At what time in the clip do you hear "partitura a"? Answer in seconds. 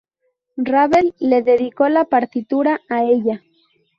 2.05-3.03